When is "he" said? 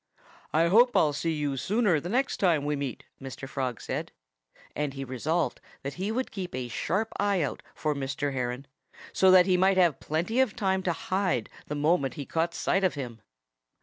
4.95-5.03, 5.93-6.11, 9.45-9.57, 12.15-12.25